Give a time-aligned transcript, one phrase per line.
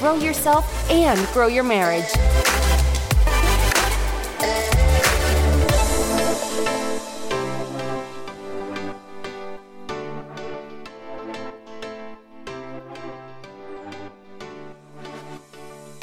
[0.00, 2.06] grow yourself and grow your marriage.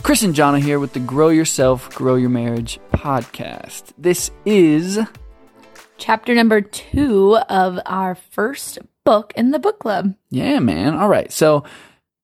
[0.03, 3.93] Chris and Jonna here with the Grow Yourself, Grow Your Marriage podcast.
[3.97, 4.99] This is
[5.97, 10.13] chapter number two of our first book in the book club.
[10.29, 10.93] Yeah, man.
[10.93, 11.31] All right.
[11.31, 11.63] So,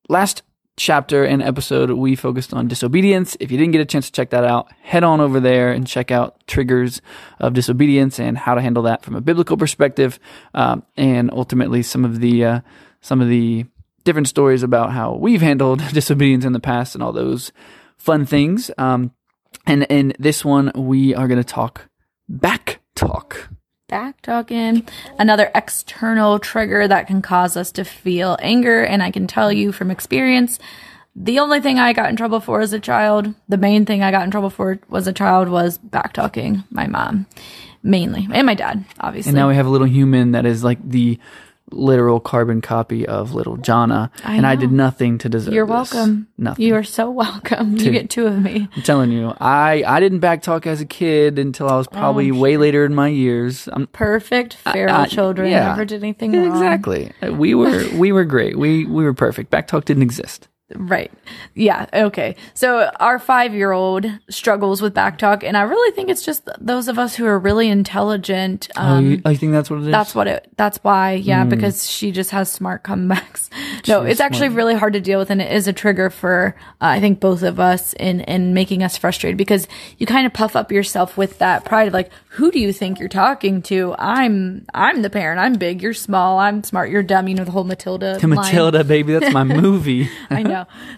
[0.08, 0.44] last
[0.78, 3.38] chapter and episode, we focused on disobedience.
[3.40, 5.86] If you didn't get a chance to check that out, head on over there and
[5.86, 7.02] check out triggers
[7.40, 10.20] of disobedience and how to handle that from a biblical perspective,
[10.54, 12.60] um, and ultimately some of the uh,
[13.02, 13.66] some of the
[14.04, 17.52] different stories about how we've handled disobedience in the past and all those
[17.98, 18.72] fun things.
[18.78, 19.12] Um,
[19.66, 21.88] and in this one, we are going to talk
[22.28, 23.50] back talk.
[23.90, 24.88] Back talking,
[25.20, 28.84] another external trigger that can cause us to feel anger.
[28.84, 30.58] And I can tell you from experience,
[31.16, 34.10] the only thing I got in trouble for as a child, the main thing I
[34.10, 37.28] got in trouble for was a child was back talking my mom,
[37.84, 39.30] mainly, and my dad, obviously.
[39.30, 41.20] And now we have a little human that is like the
[41.76, 45.54] literal carbon copy of little Jonna, I and I did nothing to deserve.
[45.54, 45.94] You're this.
[45.94, 46.28] welcome.
[46.38, 46.66] Nothing.
[46.66, 47.78] You are so welcome.
[47.78, 48.68] You get two of me.
[48.76, 52.32] I'm telling you, I I didn't backtalk as a kid until I was oh, probably
[52.32, 53.68] Oh, way later in my years.
[53.72, 55.50] I'm Perfect, feral I- children.
[55.52, 55.70] yeah.
[55.70, 56.52] Never did anything Yeah, wrong.
[56.52, 57.12] exactly.
[57.32, 58.58] We were we were great.
[58.58, 59.52] We we were perfect.
[59.52, 60.48] Backtalk didn't exist.
[60.76, 61.12] Right.
[61.54, 61.86] Yeah.
[61.94, 62.36] Okay.
[62.56, 66.88] So our five year old struggles with backtalk, and I really think it's just those
[66.88, 68.70] of us who are really intelligent.
[68.76, 69.92] oh, Um, you, I think that's what it is.
[69.92, 70.50] that's what it.
[70.58, 71.12] That's why.
[71.14, 73.50] Yeah, because she just has smart comebacks.
[73.86, 74.56] No, it's actually smart.
[74.58, 77.44] really hard to deal with, and it is a trigger for uh, I think both
[77.44, 79.68] of us in in making us frustrated because
[79.98, 82.98] you kind of puff up yourself with that pride of like, who do you think
[82.98, 83.94] you're talking to?
[84.00, 85.42] I'm I'm the parent.
[85.42, 85.82] I'm big.
[85.82, 86.40] You're small.
[86.40, 86.92] I'm smart.
[86.92, 87.28] You're dumb.
[87.28, 88.20] You know the whole Matilda.
[88.26, 89.12] Matilda, baby.
[89.14, 90.10] That's my movie.
[90.30, 90.53] I know.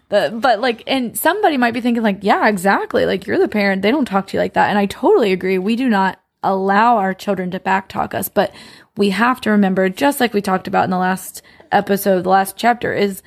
[0.10, 3.06] But, but like, and somebody might be thinking like, yeah, exactly.
[3.06, 3.82] Like you're the parent.
[3.82, 4.70] They don't talk to you like that.
[4.70, 5.58] And I totally agree.
[5.58, 8.54] We do not allow our children to backtalk us, but
[8.98, 11.42] we have to remember, just like we talked about in the last
[11.72, 13.22] episode, the last chapter is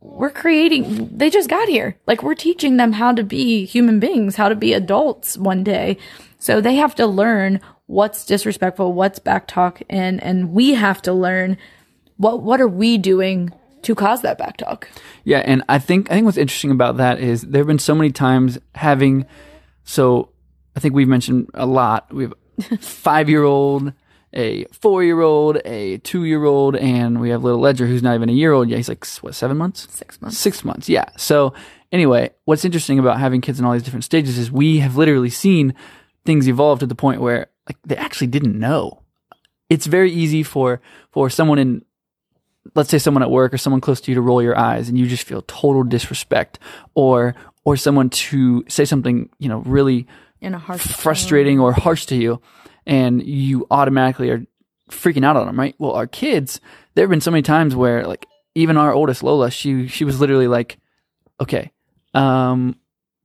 [0.00, 1.98] we're creating, they just got here.
[2.06, 5.98] Like we're teaching them how to be human beings, how to be adults one day.
[6.38, 11.58] So they have to learn what's disrespectful, what's backtalk, and, and we have to learn
[12.16, 14.84] what, what are we doing to cause that backtalk?
[15.24, 17.94] Yeah, and I think I think what's interesting about that is there have been so
[17.94, 19.26] many times having
[19.84, 20.30] so
[20.76, 22.12] I think we've mentioned a lot.
[22.12, 22.34] We have
[22.70, 23.92] a five year old,
[24.32, 28.14] a four year old, a two year old, and we have little Ledger who's not
[28.14, 28.76] even a year old yet.
[28.76, 29.88] He's like what seven months?
[29.90, 30.38] Six months.
[30.38, 31.08] Six months, yeah.
[31.16, 31.54] So
[31.92, 35.30] anyway, what's interesting about having kids in all these different stages is we have literally
[35.30, 35.74] seen
[36.24, 39.02] things evolve to the point where like they actually didn't know.
[39.68, 40.80] It's very easy for
[41.10, 41.84] for someone in
[42.74, 44.98] let's say someone at work or someone close to you to roll your eyes and
[44.98, 46.58] you just feel total disrespect
[46.94, 47.34] or
[47.64, 50.06] or someone to say something, you know, really
[50.40, 52.40] in a harsh frustrating or harsh to you
[52.86, 54.44] and you automatically are
[54.90, 55.74] freaking out on them, right?
[55.78, 56.60] Well, our kids,
[56.94, 60.20] there have been so many times where like even our oldest Lola, she she was
[60.20, 60.78] literally like,
[61.40, 61.70] okay,
[62.14, 62.76] um,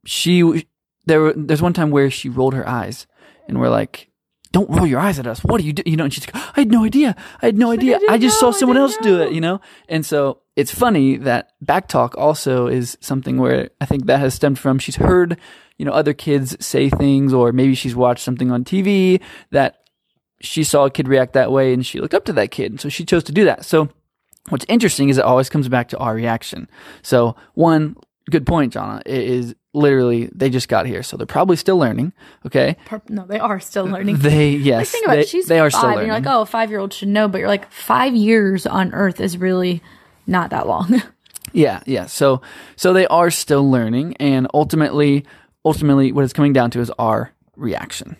[0.06, 0.68] she
[1.06, 3.08] there there's one time where she rolled her eyes
[3.48, 4.10] and we're like,
[4.56, 5.44] don't roll your eyes at us.
[5.44, 5.84] What do you do?
[5.86, 7.14] You know, and she's like, I had no idea.
[7.42, 8.00] I had no idea.
[8.00, 8.52] didn't I just know.
[8.52, 9.60] saw someone else do it, you know?
[9.90, 14.58] And so it's funny that backtalk also is something where I think that has stemmed
[14.58, 15.38] from she's heard,
[15.78, 19.22] you know, other kids say things or maybe she's watched something on TV
[19.52, 19.82] that
[20.40, 22.72] she saw a kid react that way and she looked up to that kid.
[22.72, 23.66] And so she chose to do that.
[23.66, 23.90] So
[24.48, 26.70] what's interesting is it always comes back to our reaction.
[27.02, 27.98] So one
[28.32, 31.04] good point, Jonna, i- is literally they just got here.
[31.04, 32.14] So they're probably still learning.
[32.46, 32.78] Okay.
[33.10, 34.18] No, they are still learning.
[34.20, 35.28] They, like, yes, think about they, it.
[35.30, 36.06] She's they are five, still learning.
[36.08, 38.94] you're like, oh, a five year old should know, but you're like, five years on
[38.94, 39.82] Earth is really
[40.28, 41.02] not that long.
[41.54, 42.08] Yeah, yeah.
[42.08, 42.42] So
[42.76, 45.26] so they are still learning and ultimately
[45.64, 48.18] ultimately what it's coming down to is our reaction.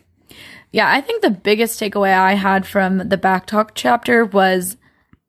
[0.72, 4.78] yeah, I think the biggest takeaway I had from the backtalk chapter was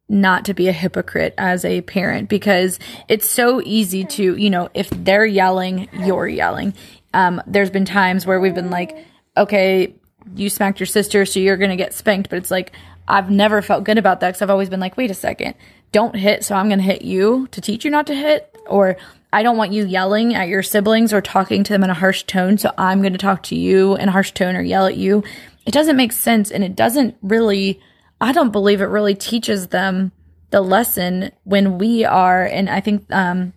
[0.09, 2.79] not to be a hypocrite as a parent because
[3.09, 6.75] it's so easy to, you know, if they're yelling, you're yelling.
[7.13, 8.97] Um, there's been times where we've been like,
[9.37, 9.95] okay,
[10.35, 12.31] you smacked your sister, so you're going to get spanked.
[12.31, 12.73] But it's like,
[13.09, 15.55] I've never felt good about that because I've always been like, wait a second,
[15.93, 18.53] don't hit, so I'm going to hit you to teach you not to hit.
[18.67, 18.97] Or
[19.33, 22.25] I don't want you yelling at your siblings or talking to them in a harsh
[22.25, 24.97] tone, so I'm going to talk to you in a harsh tone or yell at
[24.97, 25.25] you.
[25.65, 27.81] It doesn't make sense and it doesn't really,
[28.21, 30.13] I don't believe it really teaches them
[30.51, 33.53] the lesson when we are, and I think, um,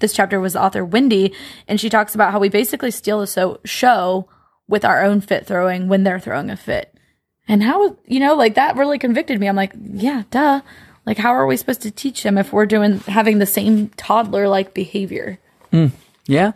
[0.00, 1.32] this chapter was author Wendy,
[1.68, 4.28] and she talks about how we basically steal the so- show
[4.66, 6.94] with our own fit throwing when they're throwing a fit.
[7.46, 9.48] And how, you know, like that really convicted me.
[9.48, 10.62] I'm like, yeah, duh.
[11.06, 14.48] Like, how are we supposed to teach them if we're doing, having the same toddler
[14.48, 15.38] like behavior?
[16.26, 16.52] Yeah,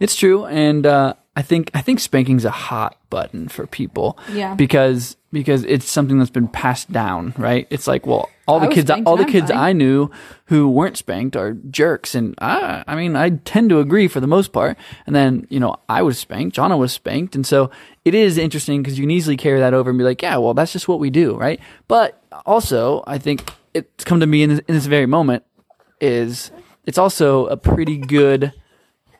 [0.00, 4.18] it's true, and uh, I think I think spanking's a hot button for people.
[4.30, 4.54] Yeah.
[4.54, 7.66] because because it's something that's been passed down, right?
[7.70, 9.50] It's like, well, all the kids, all the kids.
[9.50, 10.10] I knew
[10.46, 14.26] who weren't spanked are jerks, and I, I mean, I tend to agree for the
[14.26, 14.76] most part.
[15.06, 17.70] And then you know, I was spanked, Jonna was spanked, and so
[18.04, 20.52] it is interesting because you can easily carry that over and be like, yeah, well,
[20.52, 21.60] that's just what we do, right?
[21.88, 25.44] But also, I think it's come to me in this, in this very moment
[25.98, 26.50] is
[26.84, 28.52] it's also a pretty good.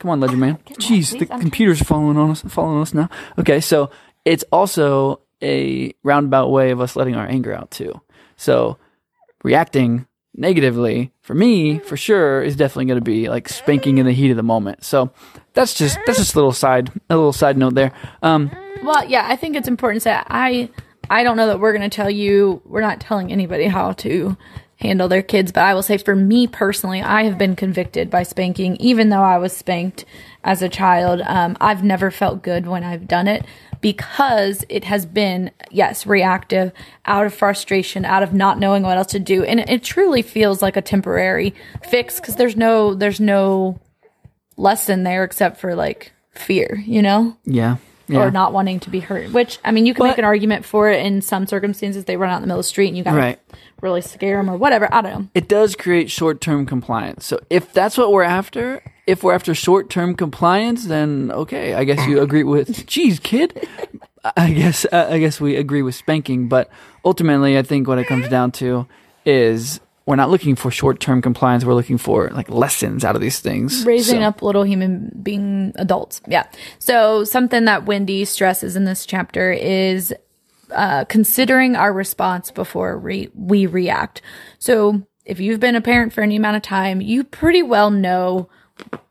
[0.02, 0.58] Come on, Ledger Man.
[0.80, 3.08] Jeez, the computer's following on us, following us now.
[3.38, 3.88] Okay, so
[4.24, 8.00] it's also a roundabout way of us letting our anger out too.
[8.34, 8.78] So
[9.44, 14.12] reacting negatively for me, for sure, is definitely going to be like spanking in the
[14.12, 14.82] heat of the moment.
[14.82, 15.12] So
[15.54, 17.92] that's just that's just a little side a little side note there.
[18.22, 18.50] Um,
[18.82, 20.68] Well, yeah, I think it's important to say I
[21.10, 24.36] I don't know that we're going to tell you we're not telling anybody how to
[24.82, 28.24] handle their kids, but I will say for me personally, I have been convicted by
[28.24, 30.04] spanking even though I was spanked
[30.44, 31.22] as a child.
[31.24, 33.44] Um, I've never felt good when I've done it
[33.80, 36.72] because it has been yes, reactive,
[37.06, 39.44] out of frustration, out of not knowing what else to do.
[39.44, 41.54] And it, it truly feels like a temporary
[41.88, 43.78] fix cuz there's no there's no
[44.56, 47.36] lesson there except for like fear, you know?
[47.44, 47.76] yeah,
[48.12, 48.20] yeah.
[48.22, 49.32] or not wanting to be hurt.
[49.32, 52.04] Which I mean, you can But- make an argument for it in some circumstances.
[52.04, 53.38] They run out in the middle of the street and you got to Right.
[53.80, 54.88] really scare them or whatever.
[54.92, 55.28] I don't know.
[55.34, 57.26] it does create short-term compliance.
[57.26, 62.06] So if that's what we're after, if we're after short-term compliance, then okay, I guess
[62.06, 62.86] you agree with.
[62.86, 63.68] Geez, kid.
[64.36, 66.70] I guess uh, I guess we agree with spanking, but
[67.04, 68.86] ultimately, I think what it comes down to
[69.26, 71.64] is we're not looking for short-term compliance.
[71.64, 73.84] We're looking for like lessons out of these things.
[73.86, 76.20] Raising So- up little human being adults.
[76.26, 76.46] Yeah.
[76.78, 80.12] So something that Wendy stresses in this chapter is
[80.72, 84.22] uh, considering our response before re- we react.
[84.58, 88.48] So if you've been a parent for any amount of time, you pretty well know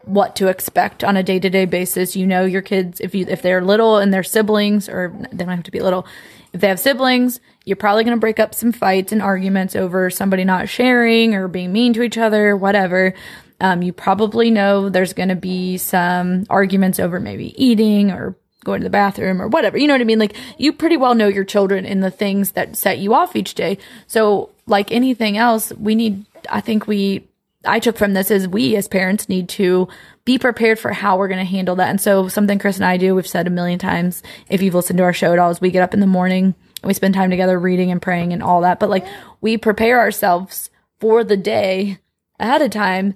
[0.03, 2.15] what to expect on a day-to-day basis.
[2.15, 5.55] You know your kids if you if they're little and their siblings or they don't
[5.55, 6.05] have to be little.
[6.53, 10.09] If they have siblings, you're probably going to break up some fights and arguments over
[10.09, 13.13] somebody not sharing or being mean to each other, whatever.
[13.59, 18.81] Um, you probably know there's going to be some arguments over maybe eating or going
[18.81, 19.77] to the bathroom or whatever.
[19.77, 20.19] You know what I mean?
[20.19, 23.55] Like you pretty well know your children and the things that set you off each
[23.55, 23.77] day.
[24.07, 27.27] So like anything else, we need, I think we,
[27.65, 29.87] I took from this is we as parents need to
[30.25, 31.89] be prepared for how we're going to handle that.
[31.89, 34.97] And so something Chris and I do, we've said a million times, if you've listened
[34.97, 37.13] to our show at all, is we get up in the morning and we spend
[37.13, 38.79] time together reading and praying and all that.
[38.79, 39.05] But like
[39.41, 40.69] we prepare ourselves
[40.99, 41.99] for the day
[42.39, 43.15] ahead of time.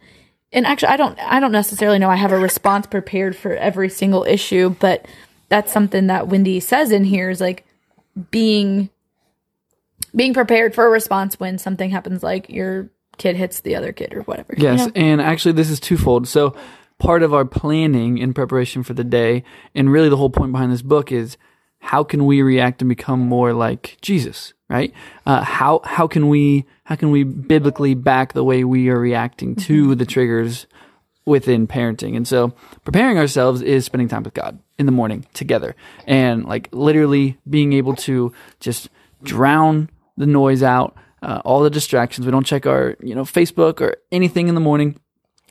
[0.51, 3.89] And actually, I don't, I don't necessarily know I have a response prepared for every
[3.89, 5.07] single issue, but
[5.49, 7.65] that's something that Wendy says in here is like
[8.31, 8.89] being
[10.15, 14.13] being prepared for a response when something happens like your kid hits the other kid
[14.13, 14.53] or whatever.
[14.57, 14.91] you Yes, know?
[14.95, 16.27] and actually, this is twofold.
[16.27, 16.55] So,
[16.99, 20.71] part of our planning in preparation for the day, and really the whole point behind
[20.71, 21.37] this book is
[21.79, 24.93] how can we react and become more like Jesus, right?
[25.25, 29.55] Uh, how how can we how can we biblically back the way we are reacting
[29.55, 30.67] to the triggers
[31.25, 32.15] within parenting.
[32.15, 32.53] And so
[32.83, 35.75] preparing ourselves is spending time with God in the morning together
[36.05, 38.89] and like literally being able to just
[39.23, 40.95] drown the noise out,
[41.25, 42.25] uh, all the distractions.
[42.25, 44.99] We don't check our, you know, Facebook or anything in the morning.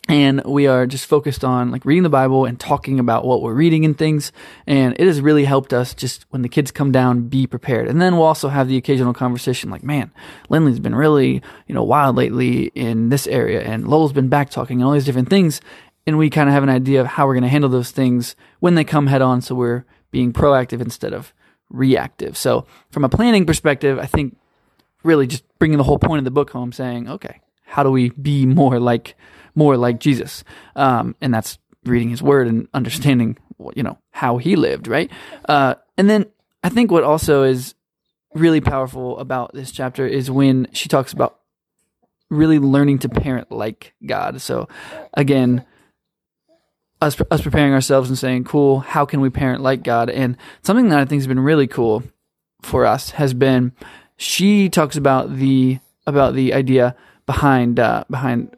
[0.07, 3.55] And we are just focused on like reading the Bible and talking about what we're
[3.55, 4.33] reading and things.
[4.67, 7.89] And it has really helped us just when the kids come down, be prepared.
[7.89, 10.13] And then we'll also have the occasional conversation like, man,
[10.51, 14.81] Lindley's been really, you know, wild lately in this area and Lola's been back talking
[14.81, 15.61] and all these different things.
[16.07, 18.37] And we kind of have an idea of how we're going to handle those things
[18.61, 19.41] when they come head on.
[19.41, 21.33] So we're being proactive instead of
[21.71, 22.37] reactive.
[22.37, 24.37] So from a planning perspective, I think
[25.05, 28.11] really just bringing the whole point of the book home saying, okay, how do we
[28.11, 29.15] be more like,
[29.55, 30.43] more like Jesus?
[30.75, 33.39] Um, and that's reading his word and understanding,
[33.75, 35.11] you know, how he lived, right?
[35.49, 36.27] Uh, and then
[36.63, 37.75] I think what also is
[38.35, 41.39] really powerful about this chapter is when she talks about
[42.31, 44.41] really learning to parent like God.
[44.41, 44.69] So
[45.13, 45.65] again,
[47.01, 50.09] us, us preparing ourselves and saying, cool, how can we parent like God?
[50.09, 52.03] And something that I think has been really cool
[52.63, 53.73] for us has been
[54.17, 58.57] she talks about the about the idea behind uh, behind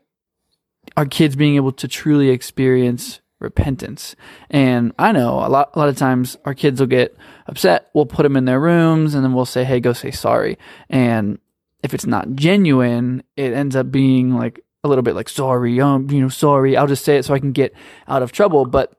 [0.96, 4.16] our kids being able to truly experience repentance.
[4.50, 7.88] And I know a lot a lot of times our kids will get upset.
[7.94, 10.58] We'll put them in their rooms and then we'll say, "Hey, go say sorry."
[10.88, 11.38] And
[11.82, 16.10] if it's not genuine, it ends up being like a little bit like sorry, um,
[16.10, 16.76] you know, sorry.
[16.76, 17.74] I'll just say it so I can get
[18.08, 18.64] out of trouble.
[18.64, 18.92] But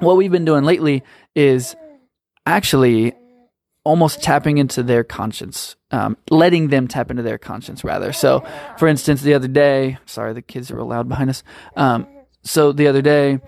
[0.00, 1.02] what we've been doing lately
[1.34, 1.76] is
[2.44, 3.14] actually
[3.86, 8.12] almost tapping into their conscience, um, letting them tap into their conscience rather.
[8.12, 8.44] So,
[8.78, 11.44] for instance, the other day, sorry, the kids are loud behind us.
[11.76, 12.08] Um,
[12.42, 13.40] so the other day,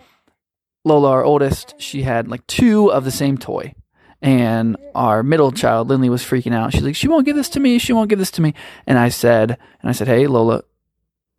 [0.84, 3.74] Lola, our oldest, she had like two of the same toy.
[4.22, 6.72] And our middle child, Lindley, was freaking out.
[6.72, 7.78] She's like, she won't give this to me.
[7.78, 8.54] She won't give this to me.
[8.86, 10.62] And I said, and I said, hey, Lola,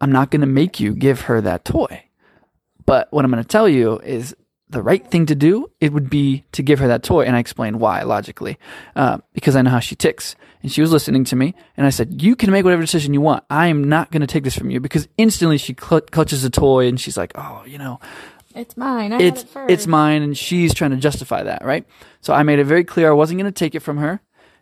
[0.01, 2.05] I'm not going to make you give her that toy.
[2.85, 4.35] But what I'm going to tell you is
[4.69, 7.23] the right thing to do, it would be to give her that toy.
[7.25, 8.57] And I explained why logically,
[8.95, 10.35] uh, because I know how she ticks.
[10.61, 11.55] And she was listening to me.
[11.77, 13.43] And I said, you can make whatever decision you want.
[13.49, 16.49] I am not going to take this from you because instantly she cl- clutches a
[16.49, 17.99] toy and she's like, oh, you know,
[18.55, 19.13] It's mine.
[19.13, 19.71] I it's had it first.
[19.71, 21.85] it's mine and she's trying to justify that right
[22.21, 24.19] so i made it very clear i wasn't going to take it from her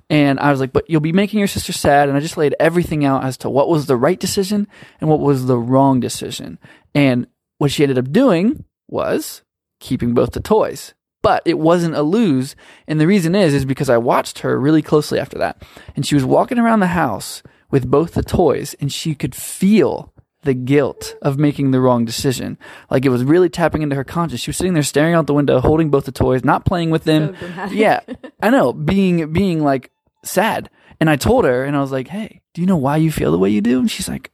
[0.09, 2.53] and i was like but you'll be making your sister sad and i just laid
[2.59, 4.67] everything out as to what was the right decision
[4.99, 6.59] and what was the wrong decision
[6.93, 7.27] and
[7.59, 9.41] what she ended up doing was
[9.79, 12.55] keeping both the toys but it wasn't a lose
[12.87, 15.61] and the reason is is because i watched her really closely after that
[15.95, 20.13] and she was walking around the house with both the toys and she could feel
[20.43, 22.57] the guilt of making the wrong decision.
[22.89, 24.41] Like it was really tapping into her conscience.
[24.41, 27.03] She was sitting there staring out the window, holding both the toys, not playing with
[27.03, 27.35] them.
[27.37, 27.99] So yeah,
[28.41, 29.91] I know, being being like
[30.23, 30.69] sad.
[30.99, 33.31] And I told her, and I was like, "Hey, do you know why you feel
[33.31, 34.31] the way you do?" And she's like,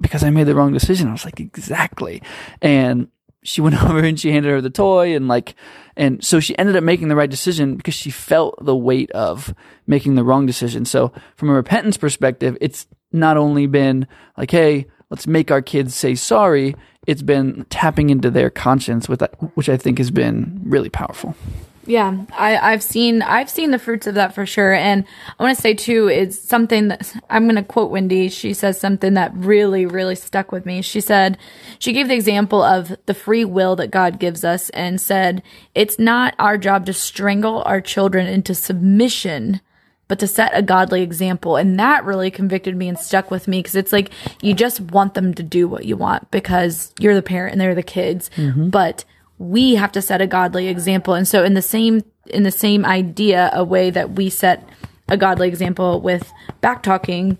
[0.00, 2.22] "Because I made the wrong decision." I was like, "Exactly."
[2.60, 3.08] And
[3.44, 5.54] she went over and she handed her the toy, and like,
[5.96, 9.54] and so she ended up making the right decision because she felt the weight of
[9.86, 10.84] making the wrong decision.
[10.84, 15.94] So from a repentance perspective, it's not only been like, "Hey." let's make our kids
[15.94, 16.74] say sorry.
[17.06, 21.36] It's been tapping into their conscience with that, which I think has been really powerful.
[21.86, 25.04] Yeah, I, I've seen I've seen the fruits of that for sure, and
[25.38, 28.28] I want to say too is something that I'm going to quote Wendy.
[28.28, 30.82] She says something that really really stuck with me.
[30.82, 31.36] She said
[31.78, 35.42] she gave the example of the free will that God gives us, and said
[35.74, 39.60] it's not our job to strangle our children into submission,
[40.08, 41.56] but to set a godly example.
[41.56, 44.10] And that really convicted me and stuck with me because it's like
[44.40, 47.74] you just want them to do what you want because you're the parent and they're
[47.74, 48.70] the kids, mm-hmm.
[48.70, 49.04] but
[49.44, 51.14] we have to set a godly example.
[51.14, 54.66] And so in the same in the same idea, a way that we set
[55.08, 56.32] a godly example with
[56.62, 57.36] back talking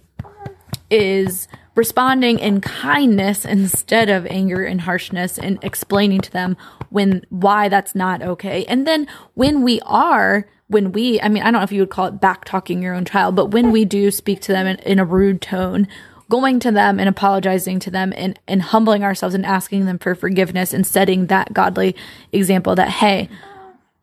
[0.91, 6.57] is responding in kindness instead of anger and harshness and explaining to them
[6.91, 8.67] when why that's not okay.
[8.67, 11.91] And then when we are when we I mean I don't know if you would
[11.91, 14.79] call it back talking your own child, but when we do speak to them in,
[14.81, 15.89] in a rude tone,
[16.29, 20.15] going to them and apologizing to them and, and humbling ourselves and asking them for
[20.15, 21.95] forgiveness and setting that godly
[22.33, 23.29] example that hey,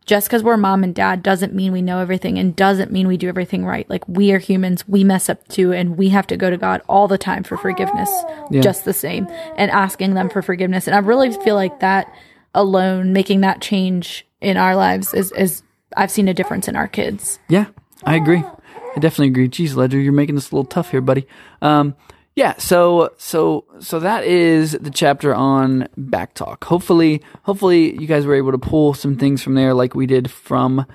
[0.04, 3.16] just because we're mom and dad doesn't mean we know everything and doesn't mean we
[3.16, 3.88] do everything right.
[3.88, 6.82] Like we are humans, we mess up too, and we have to go to God
[6.88, 8.10] all the time for forgiveness,
[8.50, 9.26] just the same,
[9.56, 10.86] and asking them for forgiveness.
[10.86, 12.12] And I really feel like that
[12.54, 15.62] alone, making that change in our lives is, is
[15.96, 17.38] I've seen a difference in our kids.
[17.48, 17.66] Yeah,
[18.04, 18.42] I agree.
[18.94, 19.48] I definitely agree.
[19.48, 21.26] Geez, Ledger, you're making this a little tough here, buddy.
[21.60, 21.94] Um,
[22.34, 26.64] yeah, so so so that is the chapter on back talk.
[26.64, 30.30] Hopefully, hopefully you guys were able to pull some things from there, like we did
[30.30, 30.86] from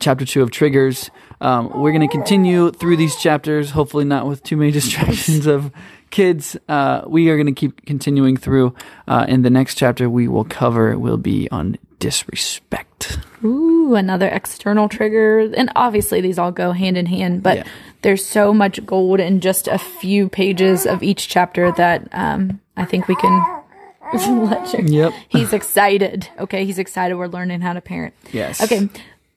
[0.00, 1.10] chapter two of triggers.
[1.40, 3.70] Um, we're going to continue through these chapters.
[3.70, 5.70] Hopefully, not with too many distractions of
[6.10, 6.56] kids.
[6.68, 8.74] Uh, we are going to keep continuing through.
[9.08, 13.18] Uh, in the next chapter, we will cover will be on disrespect.
[13.44, 15.40] Ooh, another external trigger.
[15.56, 17.64] And obviously these all go hand in hand, but Yeah.
[18.02, 22.84] there's so much gold in just a few pages of each chapter that um, I
[22.84, 23.60] think we can.
[24.14, 25.12] Yep.
[25.28, 26.28] He's excited.
[26.38, 27.16] Okay, he's excited.
[27.16, 28.14] We're learning how to parent.
[28.32, 28.62] Yes.
[28.62, 28.88] Okay.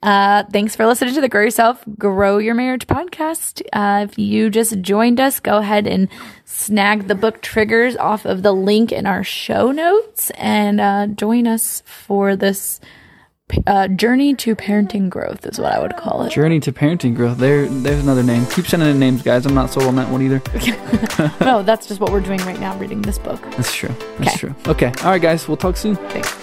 [0.03, 3.61] Uh, thanks for listening to the Grow Yourself, Grow Your Marriage podcast.
[3.73, 6.07] Uh, if you just joined us, go ahead and
[6.45, 11.47] snag the book Triggers off of the link in our show notes and uh, join
[11.47, 12.79] us for this
[13.65, 16.31] uh, journey to parenting growth, is what I would call it.
[16.31, 17.37] Journey to parenting growth.
[17.37, 18.45] There, there's another name.
[18.47, 19.45] Keep sending in names, guys.
[19.45, 20.41] I'm not sold on that one either.
[21.45, 23.41] no, that's just what we're doing right now, reading this book.
[23.51, 23.93] That's true.
[24.19, 24.53] That's true.
[24.67, 24.91] Okay.
[25.03, 25.47] All right, guys.
[25.47, 25.95] We'll talk soon.
[25.95, 26.36] Thanks.